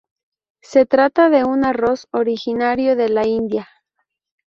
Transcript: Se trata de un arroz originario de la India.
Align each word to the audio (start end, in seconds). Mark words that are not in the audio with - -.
Se 0.63 0.87
trata 0.87 1.29
de 1.29 1.43
un 1.43 1.63
arroz 1.63 2.07
originario 2.09 2.95
de 2.95 3.09
la 3.09 3.27
India. 3.27 3.67